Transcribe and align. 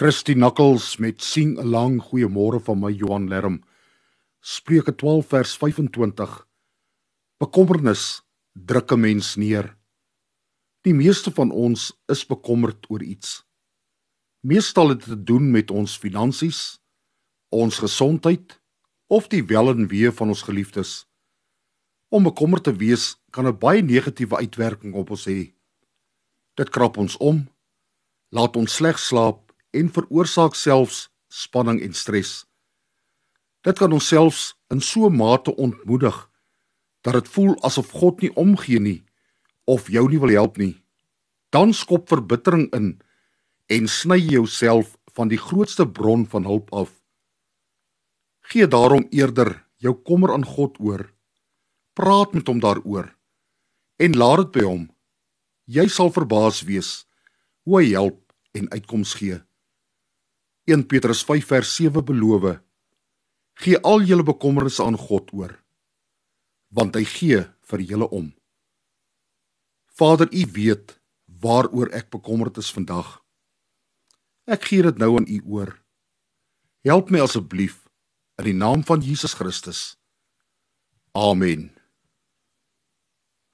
Christy 0.00 0.32
Knuckles 0.32 0.96
met 0.96 1.20
sing 1.20 1.58
'n 1.60 1.68
lang 1.68 2.00
goeiemôre 2.00 2.60
van 2.64 2.78
my 2.80 2.90
Johan 2.90 3.28
Lerm. 3.28 3.64
Spreuke 4.40 4.94
12 4.94 5.26
vers 5.26 5.56
25. 5.56 6.46
Bekommernis 7.36 8.22
druk 8.52 8.92
'n 8.92 9.00
mens 9.00 9.36
neer. 9.36 9.76
Die 10.80 10.94
meeste 10.94 11.30
van 11.30 11.50
ons 11.50 11.92
is 12.06 12.26
bekommerd 12.26 12.90
oor 12.90 13.02
iets. 13.02 13.44
Meestal 14.40 14.88
het 14.88 14.98
dit 14.98 15.08
te 15.08 15.22
doen 15.22 15.50
met 15.50 15.70
ons 15.70 15.98
finansies, 15.98 16.80
ons 17.48 17.78
gesondheid 17.78 18.60
of 19.06 19.28
die 19.28 19.44
wel 19.44 19.68
en 19.68 19.86
wee 19.88 20.10
van 20.10 20.28
ons 20.28 20.42
geliefdes. 20.42 21.06
Om 22.08 22.22
bekommerd 22.22 22.64
te 22.64 22.72
wees 22.72 23.20
kan 23.30 23.46
'n 23.46 23.58
baie 23.58 23.82
negatiewe 23.82 24.36
uitwerking 24.36 24.94
op 24.94 25.10
ons 25.10 25.26
hê. 25.26 25.52
Dit 26.54 26.70
krap 26.70 26.96
ons 26.96 27.16
om, 27.16 27.48
laat 28.30 28.56
ons 28.56 28.74
sleg 28.74 28.98
slaap 28.98 29.49
en 29.70 29.90
veroorsaak 29.92 30.54
selfs 30.54 31.08
spanning 31.28 31.80
en 31.82 31.94
stres. 31.94 32.44
Dit 33.62 33.78
kan 33.78 33.92
ons 33.92 34.08
selfs 34.08 34.54
in 34.72 34.80
so 34.80 35.06
'n 35.06 35.16
mate 35.16 35.56
ontmoedig 35.56 36.30
dat 37.00 37.12
dit 37.14 37.28
voel 37.28 37.62
asof 37.62 37.90
God 37.90 38.20
nie 38.20 38.34
omgee 38.34 38.80
nie 38.80 39.04
of 39.64 39.88
jou 39.88 40.08
nie 40.08 40.20
wil 40.20 40.28
help 40.28 40.56
nie. 40.56 40.82
Dan 41.50 41.72
skop 41.72 42.08
verbittering 42.08 42.72
in 42.74 43.00
en 43.66 43.88
sny 43.88 44.18
jouself 44.18 44.96
van 45.14 45.28
die 45.28 45.38
grootste 45.38 45.86
bron 45.86 46.26
van 46.26 46.44
hulp 46.44 46.72
af. 46.72 46.90
Gee 48.40 48.66
daarom 48.66 49.06
eerder 49.10 49.66
jou 49.76 49.94
kommer 49.94 50.32
aan 50.32 50.44
God 50.44 50.80
oor. 50.80 51.12
Praat 51.92 52.32
met 52.32 52.46
hom 52.46 52.60
daaroor 52.60 53.16
en 53.96 54.16
laat 54.16 54.36
dit 54.36 54.52
by 54.52 54.64
hom. 54.64 54.88
Jy 55.64 55.86
sal 55.88 56.10
verbaas 56.10 56.62
wees 56.64 57.04
hoe 57.62 57.80
hy 57.80 57.92
help 57.92 58.32
en 58.56 58.70
uitkoms 58.72 59.14
gee. 59.14 59.38
1 60.70 60.86
Petrus 60.86 61.24
5 61.26 61.46
vers 61.50 61.70
7 61.76 62.04
beloof: 62.06 62.60
Gee 63.58 63.80
al 63.82 64.04
julle 64.06 64.22
bekommernisse 64.22 64.84
aan 64.84 64.98
God 64.98 65.32
oor, 65.34 65.56
want 66.70 66.94
hy 66.94 67.04
gee 67.04 67.40
vir 67.70 67.82
julle 67.82 68.06
om. 68.14 68.30
Vader, 69.98 70.30
U 70.30 70.44
weet 70.54 70.94
waaroor 71.42 71.90
ek 71.96 72.10
bekommerd 72.14 72.56
is 72.62 72.70
vandag. 72.70 73.18
Ek 74.46 74.64
gee 74.70 74.82
dit 74.86 74.98
nou 74.98 75.16
aan 75.18 75.26
U 75.26 75.40
oor. 75.56 75.74
Help 76.86 77.10
my 77.10 77.20
asseblief 77.20 77.82
in 78.38 78.46
die 78.52 78.56
naam 78.56 78.86
van 78.86 79.02
Jesus 79.04 79.34
Christus. 79.34 79.98
Amen. 81.12 81.79